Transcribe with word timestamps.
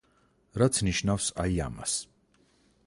რაც 0.61 0.79
ნიშნავს 0.87 1.29
აი 1.45 1.61
ამას. 1.67 1.97